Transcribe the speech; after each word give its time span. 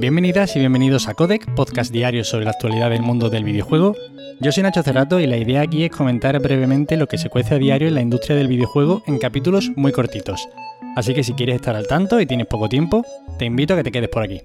Bienvenidas 0.00 0.56
y 0.56 0.60
bienvenidos 0.60 1.08
a 1.08 1.14
Codec, 1.14 1.54
podcast 1.54 1.92
diario 1.92 2.24
sobre 2.24 2.46
la 2.46 2.52
actualidad 2.52 2.88
del 2.88 3.02
mundo 3.02 3.28
del 3.28 3.44
videojuego. 3.44 3.94
Yo 4.40 4.50
soy 4.50 4.62
Nacho 4.62 4.82
Cerrato 4.82 5.20
y 5.20 5.26
la 5.26 5.36
idea 5.36 5.60
aquí 5.60 5.84
es 5.84 5.90
comentar 5.90 6.40
brevemente 6.40 6.96
lo 6.96 7.06
que 7.06 7.18
se 7.18 7.28
cuece 7.28 7.56
a 7.56 7.58
diario 7.58 7.86
en 7.86 7.96
la 7.96 8.00
industria 8.00 8.34
del 8.34 8.48
videojuego 8.48 9.02
en 9.06 9.18
capítulos 9.18 9.70
muy 9.76 9.92
cortitos. 9.92 10.48
Así 10.96 11.12
que 11.12 11.22
si 11.22 11.34
quieres 11.34 11.56
estar 11.56 11.76
al 11.76 11.86
tanto 11.86 12.18
y 12.18 12.24
tienes 12.24 12.46
poco 12.46 12.70
tiempo, 12.70 13.04
te 13.38 13.44
invito 13.44 13.74
a 13.74 13.76
que 13.76 13.82
te 13.82 13.92
quedes 13.92 14.08
por 14.08 14.22
aquí. 14.22 14.40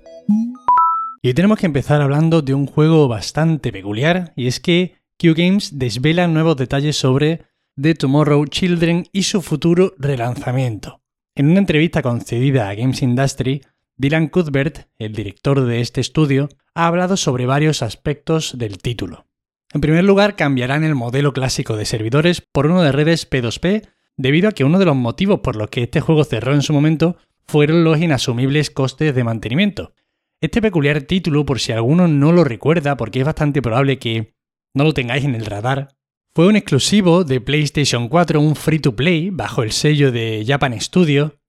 Y 1.22 1.30
hoy 1.30 1.34
tenemos 1.34 1.58
que 1.58 1.68
empezar 1.68 2.02
hablando 2.02 2.42
de 2.42 2.54
un 2.54 2.66
juego 2.66 3.08
bastante 3.08 3.72
peculiar, 3.72 4.34
y 4.36 4.48
es 4.48 4.60
que 4.60 4.98
Q 5.18 5.36
Games 5.38 5.80
desvela 5.80 6.28
nuevos 6.28 6.58
detalles 6.58 6.98
sobre 6.98 7.44
The 7.82 7.96
Tomorrow 7.96 8.46
Children 8.48 9.06
y 9.14 9.24
su 9.24 9.42
futuro 9.42 9.94
relanzamiento. 10.00 11.00
En 11.34 11.50
una 11.50 11.60
entrevista 11.60 12.02
concedida 12.02 12.68
a 12.68 12.76
Games 12.76 13.02
Industry, 13.02 13.62
Dylan 13.98 14.28
Cuthbert, 14.28 14.88
el 15.00 15.14
director 15.14 15.64
de 15.66 15.82
este 15.82 16.02
estudio, 16.02 16.50
ha 16.74 16.88
hablado 16.88 17.18
sobre 17.18 17.46
varios 17.46 17.82
aspectos 17.82 18.58
del 18.58 18.78
título. 18.78 19.26
En 19.74 19.82
primer 19.82 20.04
lugar, 20.04 20.36
cambiarán 20.36 20.84
el 20.84 20.96
modelo 20.96 21.34
clásico 21.34 21.78
de 21.78 21.86
servidores 21.86 22.42
por 22.42 22.66
uno 22.66 22.82
de 22.82 22.92
redes 22.92 23.30
P2P, 23.30 23.88
debido 24.18 24.50
a 24.50 24.52
que 24.52 24.64
uno 24.64 24.80
de 24.80 24.86
los 24.86 24.96
motivos 24.96 25.42
por 25.42 25.56
los 25.56 25.70
que 25.70 25.84
este 25.84 26.02
juego 26.02 26.24
cerró 26.24 26.54
en 26.54 26.62
su 26.62 26.74
momento 26.74 27.18
fueron 27.48 27.84
los 27.84 28.00
inasumibles 28.00 28.72
costes 28.72 29.14
de 29.14 29.24
mantenimiento, 29.24 29.94
este 30.42 30.62
peculiar 30.62 31.02
título, 31.04 31.46
por 31.46 31.60
si 31.60 31.72
alguno 31.72 32.08
no 32.08 32.32
lo 32.32 32.44
recuerda, 32.44 32.98
porque 32.98 33.20
es 33.20 33.26
bastante 33.26 33.62
probable 33.62 33.98
que 33.98 34.36
no 34.74 34.84
lo 34.84 34.94
tengáis 34.94 35.24
en 35.24 35.34
el 35.34 35.46
radar, 35.46 35.96
fue 36.36 36.48
un 36.48 36.58
exclusivo 36.58 37.24
de 37.24 37.40
PlayStation 37.40 38.10
4, 38.10 38.42
un 38.42 38.56
free 38.56 38.80
to 38.80 38.96
play, 38.96 39.30
bajo 39.30 39.64
el 39.64 39.72
sello 39.72 40.12
de 40.12 40.44
Japan 40.46 40.80
Studio, 40.80 41.40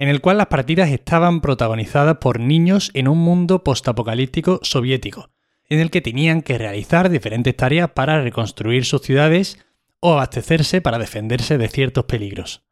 en 0.00 0.08
el 0.08 0.22
cual 0.22 0.38
las 0.38 0.46
partidas 0.46 0.88
estaban 0.90 1.42
protagonizadas 1.42 2.16
por 2.16 2.40
niños 2.40 2.90
en 2.94 3.06
un 3.06 3.18
mundo 3.18 3.62
postapocalíptico 3.62 4.58
soviético, 4.62 5.30
en 5.68 5.78
el 5.78 5.90
que 5.90 6.00
tenían 6.00 6.40
que 6.40 6.56
realizar 6.56 7.10
diferentes 7.10 7.54
tareas 7.54 7.90
para 7.90 8.22
reconstruir 8.22 8.86
sus 8.86 9.02
ciudades 9.02 9.58
o 10.00 10.14
abastecerse 10.14 10.80
para 10.80 10.98
defenderse 10.98 11.58
de 11.58 11.68
ciertos 11.68 12.06
peligros. 12.06 12.62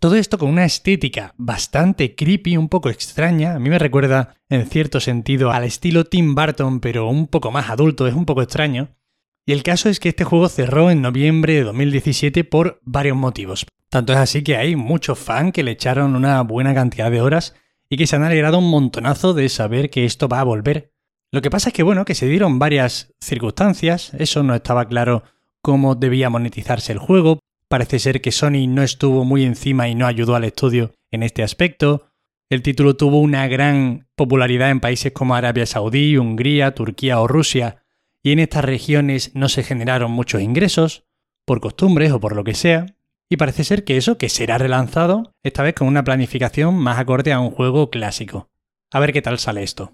Todo 0.00 0.16
esto 0.16 0.38
con 0.38 0.48
una 0.48 0.64
estética 0.64 1.34
bastante 1.36 2.14
creepy, 2.14 2.56
un 2.56 2.70
poco 2.70 2.88
extraña. 2.88 3.54
A 3.54 3.58
mí 3.58 3.68
me 3.68 3.78
recuerda, 3.78 4.36
en 4.48 4.66
cierto 4.66 4.98
sentido, 4.98 5.50
al 5.50 5.64
estilo 5.64 6.04
Tim 6.04 6.34
Burton, 6.34 6.80
pero 6.80 7.08
un 7.08 7.26
poco 7.26 7.50
más 7.50 7.68
adulto, 7.68 8.06
es 8.06 8.14
un 8.14 8.24
poco 8.24 8.40
extraño. 8.40 8.88
Y 9.48 9.52
el 9.52 9.62
caso 9.62 9.88
es 9.88 9.98
que 9.98 10.10
este 10.10 10.24
juego 10.24 10.50
cerró 10.50 10.90
en 10.90 11.00
noviembre 11.00 11.54
de 11.54 11.62
2017 11.62 12.44
por 12.44 12.80
varios 12.82 13.16
motivos. 13.16 13.64
Tanto 13.88 14.12
es 14.12 14.18
así 14.18 14.42
que 14.42 14.58
hay 14.58 14.76
muchos 14.76 15.18
fans 15.18 15.54
que 15.54 15.62
le 15.62 15.70
echaron 15.70 16.16
una 16.16 16.42
buena 16.42 16.74
cantidad 16.74 17.10
de 17.10 17.22
horas 17.22 17.54
y 17.88 17.96
que 17.96 18.06
se 18.06 18.16
han 18.16 18.24
alegrado 18.24 18.58
un 18.58 18.68
montonazo 18.68 19.32
de 19.32 19.48
saber 19.48 19.88
que 19.88 20.04
esto 20.04 20.28
va 20.28 20.40
a 20.40 20.44
volver. 20.44 20.92
Lo 21.32 21.40
que 21.40 21.48
pasa 21.48 21.70
es 21.70 21.72
que 21.72 21.82
bueno, 21.82 22.04
que 22.04 22.14
se 22.14 22.28
dieron 22.28 22.58
varias 22.58 23.14
circunstancias, 23.20 24.12
eso 24.18 24.42
no 24.42 24.54
estaba 24.54 24.86
claro 24.86 25.22
cómo 25.62 25.94
debía 25.94 26.28
monetizarse 26.28 26.92
el 26.92 26.98
juego, 26.98 27.38
Parece 27.68 27.98
ser 27.98 28.22
que 28.22 28.32
Sony 28.32 28.66
no 28.66 28.82
estuvo 28.82 29.24
muy 29.24 29.44
encima 29.44 29.88
y 29.88 29.94
no 29.94 30.06
ayudó 30.06 30.34
al 30.34 30.44
estudio 30.44 30.92
en 31.10 31.22
este 31.22 31.42
aspecto. 31.42 32.06
El 32.48 32.62
título 32.62 32.96
tuvo 32.96 33.20
una 33.20 33.46
gran 33.46 34.08
popularidad 34.16 34.70
en 34.70 34.80
países 34.80 35.12
como 35.12 35.34
Arabia 35.34 35.66
Saudí, 35.66 36.16
Hungría, 36.16 36.74
Turquía 36.74 37.20
o 37.20 37.28
Rusia, 37.28 37.82
y 38.22 38.32
en 38.32 38.38
estas 38.38 38.64
regiones 38.64 39.32
no 39.34 39.48
se 39.48 39.62
generaron 39.62 40.10
muchos 40.10 40.42
ingresos, 40.42 41.04
por 41.44 41.60
costumbres 41.60 42.12
o 42.12 42.20
por 42.20 42.36
lo 42.36 42.44
que 42.44 42.54
sea, 42.54 42.86
y 43.30 43.36
parece 43.36 43.64
ser 43.64 43.84
que 43.84 43.96
eso, 43.96 44.18
que 44.18 44.28
será 44.28 44.58
relanzado, 44.58 45.34
esta 45.42 45.62
vez 45.62 45.74
con 45.74 45.88
una 45.88 46.04
planificación 46.04 46.74
más 46.76 46.98
acorde 46.98 47.32
a 47.32 47.40
un 47.40 47.50
juego 47.50 47.90
clásico. 47.90 48.50
A 48.90 49.00
ver 49.00 49.12
qué 49.12 49.22
tal 49.22 49.38
sale 49.38 49.62
esto. 49.62 49.90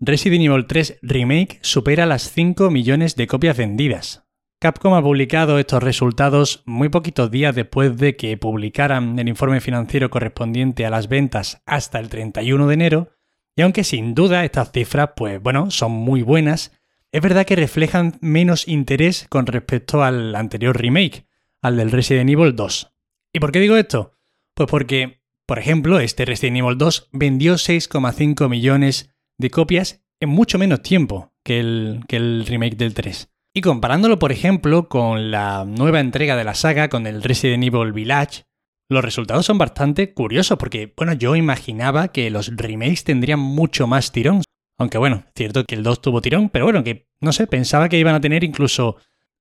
Resident 0.00 0.44
Evil 0.44 0.66
3 0.66 0.98
Remake 1.02 1.60
supera 1.62 2.06
las 2.06 2.30
5 2.30 2.70
millones 2.70 3.14
de 3.14 3.28
copias 3.28 3.56
vendidas. 3.56 4.24
Capcom 4.60 4.94
ha 4.94 5.02
publicado 5.02 5.58
estos 5.58 5.82
resultados 5.82 6.62
muy 6.66 6.88
poquitos 6.88 7.30
días 7.30 7.54
después 7.54 7.96
de 7.96 8.16
que 8.16 8.36
publicaran 8.36 9.18
el 9.18 9.28
informe 9.28 9.60
financiero 9.60 10.10
correspondiente 10.10 10.86
a 10.86 10.90
las 10.90 11.08
ventas 11.08 11.62
hasta 11.66 11.98
el 12.00 12.08
31 12.08 12.66
de 12.66 12.74
enero, 12.74 13.10
y 13.56 13.62
aunque 13.62 13.84
sin 13.84 14.14
duda 14.14 14.44
estas 14.44 14.72
cifras, 14.72 15.10
pues 15.16 15.40
bueno, 15.42 15.70
son 15.70 15.92
muy 15.92 16.22
buenas, 16.22 16.72
es 17.12 17.20
verdad 17.20 17.44
que 17.44 17.56
reflejan 17.56 18.18
menos 18.22 18.66
interés 18.66 19.26
con 19.28 19.46
respecto 19.46 20.02
al 20.02 20.34
anterior 20.34 20.76
remake, 20.80 21.26
al 21.60 21.76
del 21.76 21.90
Resident 21.92 22.30
Evil 22.30 22.56
2. 22.56 22.92
¿Y 23.34 23.38
por 23.38 23.52
qué 23.52 23.60
digo 23.60 23.76
esto? 23.76 24.14
Pues 24.54 24.68
porque, 24.68 25.22
por 25.46 25.58
ejemplo, 25.58 26.00
este 26.00 26.24
Resident 26.24 26.56
Evil 26.58 26.78
2 26.78 27.10
vendió 27.12 27.54
6,5 27.54 28.48
millones 28.48 29.10
de 29.36 29.50
copias 29.50 30.02
en 30.20 30.30
mucho 30.30 30.58
menos 30.58 30.82
tiempo 30.82 31.34
que 31.44 31.60
el, 31.60 32.46
remake 32.46 32.76
del 32.76 32.94
3. 32.94 33.28
Y 33.54 33.60
comparándolo, 33.60 34.18
por 34.18 34.32
ejemplo, 34.32 34.88
con 34.88 35.30
la 35.30 35.66
nueva 35.66 36.00
entrega 36.00 36.36
de 36.36 36.44
la 36.44 36.54
saga, 36.54 36.88
con 36.88 37.06
el 37.06 37.22
Resident 37.22 37.64
Evil 37.64 37.92
Village, 37.92 38.44
los 38.88 39.04
resultados 39.04 39.44
son 39.44 39.58
bastante 39.58 40.14
curiosos 40.14 40.58
porque, 40.58 40.92
bueno, 40.96 41.12
yo 41.12 41.36
imaginaba 41.36 42.08
que 42.08 42.30
los 42.30 42.56
remakes 42.56 43.04
tendrían 43.04 43.40
mucho 43.40 43.86
más 43.86 44.12
tirón. 44.12 44.42
Aunque 44.82 44.98
bueno, 44.98 45.22
cierto 45.36 45.64
que 45.64 45.76
el 45.76 45.84
2 45.84 46.02
tuvo 46.02 46.20
tirón, 46.20 46.48
pero 46.48 46.64
bueno, 46.64 46.82
que 46.82 47.06
no 47.20 47.32
sé, 47.32 47.46
pensaba 47.46 47.88
que 47.88 48.00
iban 48.00 48.16
a 48.16 48.20
tener 48.20 48.42
incluso 48.42 48.96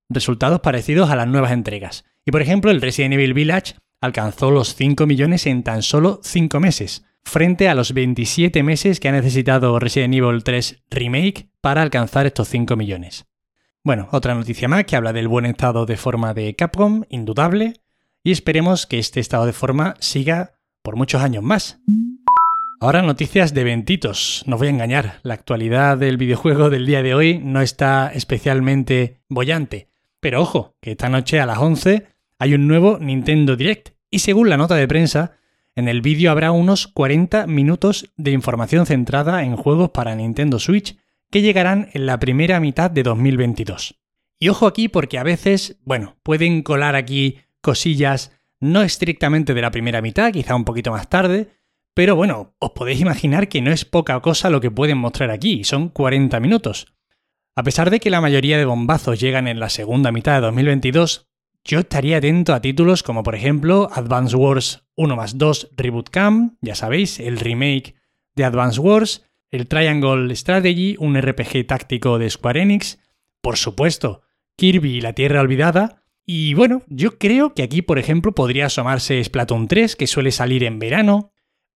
resultados 0.07 0.59
parecidos 0.59 1.09
a 1.09 1.15
las 1.15 1.27
nuevas 1.27 1.51
entregas. 1.51 2.05
Y 2.23 2.31
por 2.31 2.43
ejemplo, 2.43 2.69
el 2.69 2.79
Resident 2.79 3.15
Evil 3.15 3.33
Village 3.33 3.73
alcanzó 4.01 4.51
los 4.51 4.75
5 4.75 5.07
millones 5.07 5.47
en 5.47 5.63
tan 5.63 5.81
solo 5.81 6.19
5 6.23 6.59
meses, 6.59 7.05
frente 7.23 7.69
a 7.69 7.73
los 7.73 7.93
27 7.93 8.61
meses 8.61 8.99
que 8.99 9.09
ha 9.09 9.13
necesitado 9.13 9.79
Resident 9.79 10.13
Evil 10.13 10.43
3 10.43 10.83
Remake 10.91 11.49
para 11.59 11.81
alcanzar 11.81 12.27
estos 12.27 12.47
5 12.47 12.75
millones. 12.75 13.25
Bueno, 13.83 14.09
otra 14.11 14.35
noticia 14.35 14.67
más 14.67 14.85
que 14.85 14.95
habla 14.95 15.11
del 15.11 15.27
buen 15.27 15.47
estado 15.47 15.87
de 15.87 15.97
forma 15.97 16.35
de 16.35 16.55
Capcom, 16.55 17.03
indudable, 17.09 17.81
y 18.23 18.31
esperemos 18.31 18.85
que 18.85 18.99
este 18.99 19.19
estado 19.19 19.47
de 19.47 19.53
forma 19.53 19.95
siga 20.01 20.59
por 20.83 20.97
muchos 20.97 21.23
años 21.23 21.43
más. 21.43 21.79
Ahora 22.83 23.03
noticias 23.03 23.53
de 23.53 23.63
ventitos, 23.63 24.41
no 24.47 24.57
voy 24.57 24.65
a 24.65 24.71
engañar, 24.71 25.19
la 25.21 25.35
actualidad 25.35 25.99
del 25.99 26.17
videojuego 26.17 26.71
del 26.71 26.87
día 26.87 27.03
de 27.03 27.13
hoy 27.13 27.37
no 27.37 27.61
está 27.61 28.11
especialmente 28.11 29.21
bollante, 29.29 29.87
pero 30.19 30.41
ojo, 30.41 30.73
que 30.81 30.89
esta 30.89 31.07
noche 31.07 31.39
a 31.39 31.45
las 31.45 31.59
11 31.59 32.07
hay 32.39 32.55
un 32.55 32.67
nuevo 32.67 32.97
Nintendo 32.99 33.55
Direct, 33.55 33.89
y 34.09 34.17
según 34.17 34.49
la 34.49 34.57
nota 34.57 34.73
de 34.73 34.87
prensa, 34.87 35.33
en 35.75 35.89
el 35.89 36.01
vídeo 36.01 36.31
habrá 36.31 36.51
unos 36.51 36.87
40 36.87 37.45
minutos 37.45 38.11
de 38.17 38.31
información 38.31 38.87
centrada 38.87 39.43
en 39.43 39.57
juegos 39.57 39.91
para 39.91 40.15
Nintendo 40.15 40.57
Switch 40.57 40.97
que 41.29 41.43
llegarán 41.43 41.89
en 41.93 42.07
la 42.07 42.17
primera 42.17 42.59
mitad 42.59 42.89
de 42.89 43.03
2022. 43.03 43.99
Y 44.39 44.49
ojo 44.49 44.65
aquí 44.65 44.87
porque 44.87 45.19
a 45.19 45.23
veces, 45.23 45.77
bueno, 45.85 46.15
pueden 46.23 46.63
colar 46.63 46.95
aquí 46.95 47.41
cosillas 47.61 48.31
no 48.59 48.81
estrictamente 48.81 49.53
de 49.53 49.61
la 49.61 49.69
primera 49.69 50.01
mitad, 50.01 50.33
quizá 50.33 50.55
un 50.55 50.65
poquito 50.65 50.89
más 50.89 51.09
tarde, 51.09 51.60
pero 51.93 52.15
bueno, 52.15 52.55
os 52.59 52.71
podéis 52.71 53.01
imaginar 53.01 53.49
que 53.49 53.61
no 53.61 53.71
es 53.71 53.85
poca 53.85 54.19
cosa 54.21 54.49
lo 54.49 54.61
que 54.61 54.71
pueden 54.71 54.97
mostrar 54.97 55.31
aquí, 55.31 55.63
son 55.63 55.89
40 55.89 56.39
minutos. 56.39 56.93
A 57.55 57.63
pesar 57.63 57.89
de 57.89 57.99
que 57.99 58.09
la 58.09 58.21
mayoría 58.21 58.57
de 58.57 58.65
bombazos 58.65 59.19
llegan 59.19 59.47
en 59.47 59.59
la 59.59 59.69
segunda 59.69 60.11
mitad 60.11 60.35
de 60.35 60.41
2022, 60.41 61.29
yo 61.63 61.79
estaría 61.79 62.17
atento 62.17 62.53
a 62.53 62.61
títulos 62.61 63.03
como 63.03 63.23
por 63.23 63.35
ejemplo 63.35 63.89
Advance 63.93 64.35
Wars 64.35 64.83
1 64.95 65.15
más 65.15 65.37
2 65.37 65.71
Reboot 65.75 66.09
Cam, 66.09 66.57
ya 66.61 66.75
sabéis, 66.75 67.19
el 67.19 67.39
remake 67.39 67.95
de 68.35 68.45
Advance 68.45 68.79
Wars, 68.79 69.25
el 69.51 69.67
Triangle 69.67 70.33
Strategy, 70.35 70.95
un 70.97 71.19
RPG 71.19 71.67
táctico 71.67 72.17
de 72.17 72.29
Square 72.29 72.61
Enix, 72.61 72.99
por 73.41 73.57
supuesto, 73.57 74.21
Kirby 74.55 74.97
y 74.97 75.01
la 75.01 75.13
Tierra 75.13 75.41
Olvidada, 75.41 76.03
y 76.25 76.53
bueno, 76.53 76.83
yo 76.87 77.17
creo 77.17 77.53
que 77.53 77.63
aquí, 77.63 77.81
por 77.81 77.99
ejemplo, 77.99 78.33
podría 78.33 78.67
asomarse 78.67 79.21
Splatoon 79.23 79.67
3, 79.67 79.95
que 79.95 80.07
suele 80.07 80.31
salir 80.31 80.63
en 80.63 80.79
verano, 80.79 81.31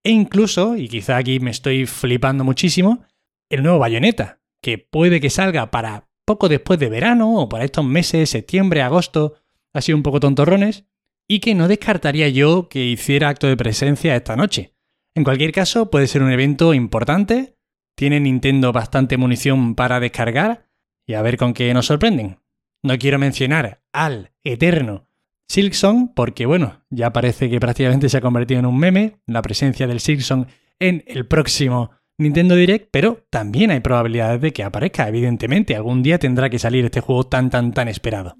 e 0.06 0.10
incluso, 0.10 0.76
y 0.76 0.88
quizá 0.88 1.16
aquí 1.16 1.40
me 1.40 1.50
estoy 1.50 1.86
flipando 1.86 2.44
muchísimo, 2.44 3.04
el 3.50 3.64
nuevo 3.64 3.80
Bayonetta, 3.80 4.40
que 4.62 4.78
puede 4.78 5.20
que 5.20 5.30
salga 5.30 5.72
para 5.72 6.08
poco 6.24 6.48
después 6.48 6.78
de 6.78 6.88
verano 6.88 7.40
o 7.40 7.48
para 7.48 7.64
estos 7.64 7.84
meses, 7.84 8.30
septiembre, 8.30 8.82
agosto, 8.82 9.34
así 9.74 9.92
un 9.92 10.04
poco 10.04 10.20
tontorrones, 10.20 10.84
y 11.28 11.40
que 11.40 11.56
no 11.56 11.66
descartaría 11.66 12.28
yo 12.28 12.68
que 12.68 12.84
hiciera 12.84 13.28
acto 13.28 13.48
de 13.48 13.56
presencia 13.56 14.14
esta 14.14 14.36
noche. 14.36 14.74
En 15.16 15.24
cualquier 15.24 15.50
caso, 15.50 15.90
puede 15.90 16.06
ser 16.06 16.22
un 16.22 16.30
evento 16.30 16.72
importante 16.72 17.56
tiene 17.96 18.20
Nintendo 18.20 18.72
bastante 18.72 19.16
munición 19.16 19.74
para 19.74 19.98
descargar 20.00 20.68
y 21.08 21.14
a 21.14 21.22
ver 21.22 21.38
con 21.38 21.54
qué 21.54 21.72
nos 21.72 21.86
sorprenden. 21.86 22.38
No 22.84 22.98
quiero 22.98 23.18
mencionar 23.18 23.82
al 23.92 24.32
eterno 24.44 25.05
Silksong 25.48 26.12
porque 26.14 26.46
bueno, 26.46 26.82
ya 26.90 27.12
parece 27.12 27.48
que 27.48 27.60
prácticamente 27.60 28.08
se 28.08 28.18
ha 28.18 28.20
convertido 28.20 28.60
en 28.60 28.66
un 28.66 28.78
meme 28.78 29.18
la 29.26 29.42
presencia 29.42 29.86
del 29.86 30.00
Silksong 30.00 30.46
en 30.78 31.04
el 31.06 31.26
próximo 31.26 31.90
Nintendo 32.18 32.54
Direct, 32.54 32.88
pero 32.90 33.24
también 33.30 33.70
hay 33.70 33.80
probabilidades 33.80 34.40
de 34.40 34.52
que 34.52 34.62
aparezca, 34.62 35.06
evidentemente, 35.06 35.76
algún 35.76 36.02
día 36.02 36.18
tendrá 36.18 36.48
que 36.48 36.58
salir 36.58 36.84
este 36.84 37.00
juego 37.00 37.24
tan 37.24 37.50
tan 37.50 37.72
tan 37.72 37.88
esperado. 37.88 38.34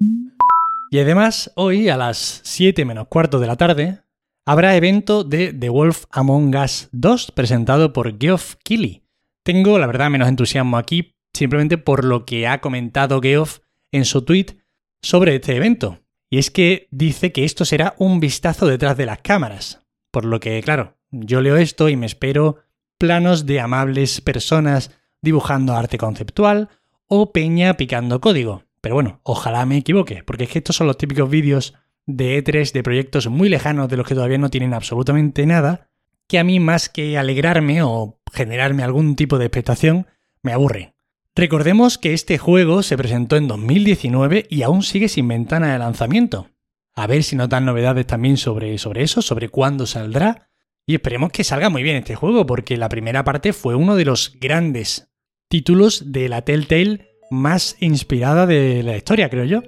Y 0.89 0.99
además, 0.99 1.51
hoy 1.55 1.89
a 1.89 1.97
las 1.97 2.41
7 2.43 2.85
menos 2.85 3.07
cuarto 3.07 3.39
de 3.39 3.47
la 3.47 3.55
tarde, 3.55 3.99
habrá 4.45 4.75
evento 4.75 5.23
de 5.23 5.53
The 5.53 5.69
Wolf 5.69 6.05
Among 6.11 6.55
Us 6.55 6.89
2 6.91 7.31
presentado 7.31 7.93
por 7.93 8.17
Geoff 8.17 8.55
Keighley 8.63 9.03
Tengo, 9.43 9.77
la 9.77 9.87
verdad, 9.87 10.09
menos 10.09 10.29
entusiasmo 10.29 10.77
aquí, 10.77 11.13
simplemente 11.33 11.77
por 11.77 12.03
lo 12.03 12.25
que 12.25 12.47
ha 12.47 12.61
comentado 12.61 13.21
Geoff 13.21 13.59
en 13.91 14.05
su 14.05 14.23
tweet 14.23 14.57
sobre 15.01 15.35
este 15.35 15.55
evento. 15.55 15.99
Y 16.29 16.39
es 16.39 16.51
que 16.51 16.87
dice 16.91 17.31
que 17.31 17.45
esto 17.45 17.65
será 17.65 17.95
un 17.97 18.19
vistazo 18.19 18.67
detrás 18.67 18.97
de 18.97 19.05
las 19.05 19.19
cámaras. 19.19 19.81
Por 20.11 20.25
lo 20.25 20.39
que, 20.39 20.61
claro, 20.61 20.97
yo 21.11 21.41
leo 21.41 21.57
esto 21.57 21.89
y 21.89 21.95
me 21.95 22.05
espero 22.05 22.57
planos 22.97 23.45
de 23.45 23.59
amables 23.59 24.21
personas 24.21 24.91
dibujando 25.21 25.73
arte 25.73 25.97
conceptual 25.97 26.69
o 27.07 27.31
peña 27.31 27.75
picando 27.75 28.19
código. 28.19 28.63
Pero 28.81 28.95
bueno, 28.95 29.19
ojalá 29.23 29.65
me 29.65 29.77
equivoque, 29.77 30.23
porque 30.23 30.45
es 30.45 30.49
que 30.49 30.59
estos 30.59 30.75
son 30.75 30.87
los 30.87 30.97
típicos 30.97 31.29
vídeos 31.29 31.73
de 32.05 32.43
E3 32.43 32.71
de 32.71 32.83
proyectos 32.83 33.27
muy 33.27 33.49
lejanos 33.49 33.89
de 33.89 33.97
los 33.97 34.07
que 34.07 34.15
todavía 34.15 34.37
no 34.37 34.49
tienen 34.49 34.73
absolutamente 34.73 35.45
nada, 35.45 35.89
que 36.27 36.39
a 36.39 36.43
mí 36.43 36.59
más 36.59 36.89
que 36.89 37.17
alegrarme 37.17 37.81
o 37.83 38.19
generarme 38.31 38.83
algún 38.83 39.15
tipo 39.15 39.37
de 39.37 39.45
expectación, 39.45 40.07
me 40.41 40.53
aburre. 40.53 40.93
Recordemos 41.37 41.99
que 41.99 42.15
este 42.15 42.39
juego 42.39 42.81
se 42.81 42.97
presentó 42.97 43.35
en 43.35 43.47
2019 43.47 44.47
y 44.49 44.63
aún 44.63 44.81
sigue 44.81 45.07
sin 45.07 45.27
ventana 45.27 45.71
de 45.71 45.77
lanzamiento. 45.77 46.49
A 46.95 47.05
ver 47.05 47.21
si 47.21 47.35
notan 47.35 47.63
novedades 47.63 48.07
también 48.07 48.37
sobre, 48.37 48.73
eso, 48.73 49.21
sobre 49.21 49.49
cuándo 49.49 49.85
saldrá. 49.85 50.49
Y 50.87 50.95
esperemos 50.95 51.31
que 51.31 51.43
salga 51.43 51.69
muy 51.69 51.83
bien 51.83 51.97
este 51.97 52.15
juego, 52.15 52.47
porque 52.47 52.75
la 52.75 52.89
primera 52.89 53.23
parte 53.23 53.53
fue 53.53 53.75
uno 53.75 53.95
de 53.95 54.05
los 54.05 54.35
grandes 54.41 55.11
títulos 55.47 56.11
de 56.11 56.27
la 56.27 56.41
Telltale 56.41 57.07
más 57.29 57.75
inspirada 57.81 58.47
de 58.47 58.81
la 58.81 58.97
historia, 58.97 59.29
creo 59.29 59.45
yo. 59.45 59.61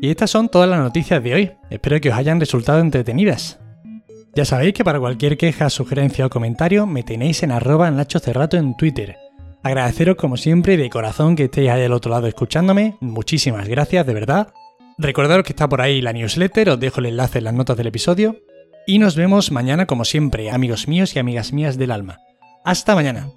Y 0.00 0.10
estas 0.10 0.28
son 0.28 0.48
todas 0.48 0.68
las 0.68 0.80
noticias 0.80 1.22
de 1.22 1.34
hoy. 1.34 1.52
Espero 1.70 2.00
que 2.00 2.08
os 2.08 2.16
hayan 2.16 2.40
resultado 2.40 2.80
entretenidas. 2.80 3.60
Ya 4.34 4.44
sabéis 4.44 4.74
que 4.74 4.82
para 4.82 4.98
cualquier 4.98 5.38
queja, 5.38 5.70
sugerencia 5.70 6.26
o 6.26 6.30
comentario 6.30 6.84
me 6.84 7.04
tenéis 7.04 7.44
en 7.44 7.52
arroba 7.52 7.88
Nacho 7.92 8.18
Cerrato 8.18 8.56
en 8.56 8.76
Twitter. 8.76 9.21
Agradeceros 9.62 10.16
como 10.16 10.36
siempre 10.36 10.76
de 10.76 10.90
corazón 10.90 11.36
que 11.36 11.44
estéis 11.44 11.70
ahí 11.70 11.82
al 11.82 11.92
otro 11.92 12.10
lado 12.10 12.26
escuchándome. 12.26 12.96
Muchísimas 13.00 13.68
gracias, 13.68 14.04
de 14.06 14.14
verdad. 14.14 14.52
Recordaros 14.98 15.44
que 15.44 15.52
está 15.52 15.68
por 15.68 15.80
ahí 15.80 16.00
la 16.00 16.12
newsletter, 16.12 16.70
os 16.70 16.80
dejo 16.80 17.00
el 17.00 17.06
enlace 17.06 17.38
en 17.38 17.44
las 17.44 17.54
notas 17.54 17.76
del 17.76 17.86
episodio. 17.86 18.36
Y 18.86 18.98
nos 18.98 19.14
vemos 19.14 19.52
mañana 19.52 19.86
como 19.86 20.04
siempre, 20.04 20.50
amigos 20.50 20.88
míos 20.88 21.14
y 21.14 21.20
amigas 21.20 21.52
mías 21.52 21.78
del 21.78 21.92
alma. 21.92 22.18
Hasta 22.64 22.96
mañana. 22.96 23.30